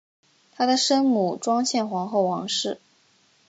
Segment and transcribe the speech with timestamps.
[0.55, 2.79] 她的生母庄宪皇后王氏。